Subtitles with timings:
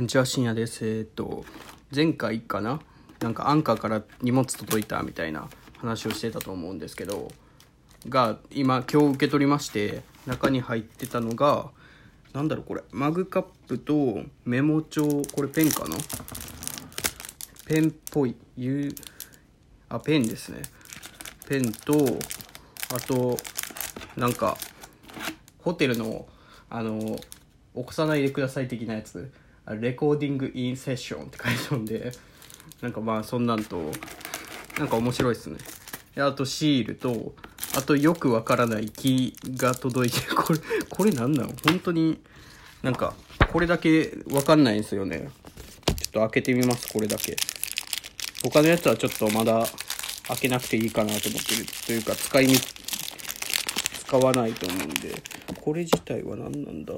[0.00, 0.86] こんにちは、深夜です。
[0.86, 1.44] えっと、
[1.94, 2.80] 前回かな？
[3.20, 7.30] なんかアンカーから荷物届いたみたいな話をしてたと思うんですけど、
[8.08, 11.68] が、今、今日受け取りまして、中に入ってたのが、
[12.32, 15.96] なんだろうこれ、マグカップとメモ帳、これペンかな？
[17.66, 18.94] ペンっぽい、ゆ
[19.90, 20.62] あ、ペンですね。
[21.46, 21.92] ペンと、
[22.94, 23.36] あと、
[24.16, 24.56] なんか、
[25.58, 26.26] ホテルの、
[26.70, 26.98] あの、
[27.74, 29.30] 起こさないでください的なやつ、
[29.74, 32.12] レコーディングインセッションって書いてあるんで、
[32.80, 33.92] なんかまあそんなんと、
[34.78, 35.58] なんか面白いっすね。
[36.14, 37.34] であとシールと、
[37.76, 42.20] あとよくわからない木が届いて、これ、これなんなの本当に、
[42.82, 43.14] なんか、
[43.52, 45.28] これだけわかんないんですよね。
[45.86, 47.36] ちょっと開けてみます、これだけ。
[48.42, 49.64] 他のやつはちょっとまだ
[50.28, 51.66] 開けなくていいかなと思ってる。
[51.86, 55.22] というか、使いみ、使わないと思うんで。
[55.60, 56.94] これ自体は何なんだ？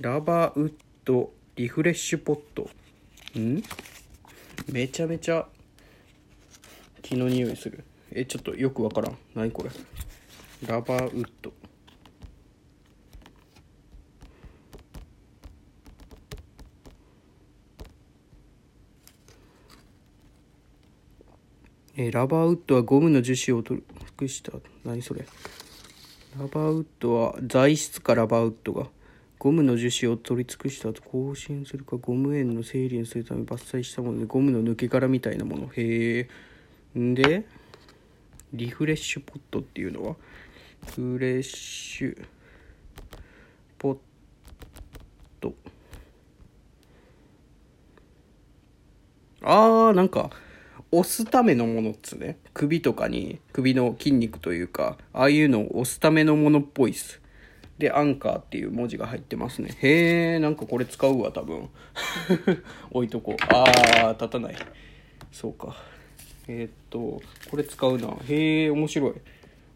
[0.00, 0.72] ラバーウッ
[1.04, 2.68] ドリフレッシュポット。
[3.38, 3.62] ん？
[4.70, 5.46] めちゃめちゃ
[7.02, 7.84] 木の匂いする。
[8.10, 9.18] え、ちょっとよくわからん。
[9.34, 9.70] 何これ？
[10.66, 11.52] ラバーウッド。
[21.94, 24.52] えラバーウッドはゴムの樹脂を取り尽くした。
[24.84, 25.26] 何それ？
[26.40, 28.86] ラバーウッドは材質かラバーウッドが
[29.42, 35.66] ゴムの樹脂を取り尽くした後更新するかゴム縁の整理にするため伐採したものでゴムの抜け殻みたいなもの。
[35.66, 36.28] へ
[36.94, 37.44] えんで
[38.52, 40.14] リフレッシュポットっていうのは？
[40.94, 42.24] フレッシュ
[43.78, 43.96] ポッ
[45.40, 45.54] ト。
[49.42, 50.30] あーなんか
[50.92, 52.38] 押すためのものっつね。
[52.54, 57.20] 首とかに首の筋肉というかああいうのを押すためのものっぽいっす。
[57.82, 59.76] でアンカーっていう文字が入ってますね。
[59.82, 61.68] へえなんかこれ使うわ多分。
[62.92, 63.44] 置いとこう。
[63.48, 64.56] あー立たない。
[65.32, 65.76] そうか。
[66.46, 67.20] えーっと
[67.50, 68.16] これ使うな。
[68.28, 69.14] へえ面白い。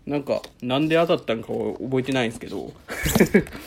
[0.06, 2.72] なんかなんで当たったんかは覚えてないんですけど。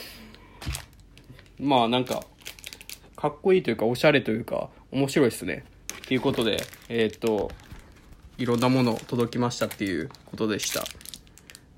[1.59, 2.23] まあなんか
[3.17, 5.65] かっこいいというかおしゃれというか面白いっすね。
[6.01, 7.51] っていうことでえーっと
[8.37, 10.85] いろんなもの届きましたっていうことでした。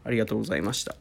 [0.03, 0.95] ありがとうございました。